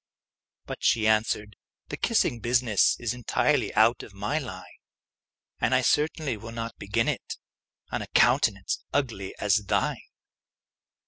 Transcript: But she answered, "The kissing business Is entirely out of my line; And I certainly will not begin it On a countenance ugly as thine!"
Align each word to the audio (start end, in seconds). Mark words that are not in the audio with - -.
But 0.65 0.83
she 0.83 1.05
answered, 1.07 1.57
"The 1.89 1.95
kissing 1.97 2.39
business 2.39 2.99
Is 2.99 3.13
entirely 3.13 3.71
out 3.75 4.01
of 4.01 4.15
my 4.15 4.39
line; 4.39 4.79
And 5.59 5.75
I 5.75 5.81
certainly 5.81 6.37
will 6.37 6.51
not 6.51 6.75
begin 6.79 7.07
it 7.07 7.37
On 7.91 8.01
a 8.01 8.07
countenance 8.07 8.83
ugly 8.91 9.35
as 9.37 9.57
thine!" 9.67 10.01